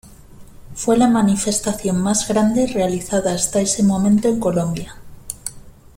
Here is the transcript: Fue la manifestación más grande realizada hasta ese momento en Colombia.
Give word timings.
Fue 0.73 0.97
la 0.97 1.07
manifestación 1.07 2.01
más 2.01 2.27
grande 2.27 2.65
realizada 2.65 3.33
hasta 3.35 3.61
ese 3.61 3.83
momento 3.83 4.29
en 4.29 4.39
Colombia. 4.39 4.95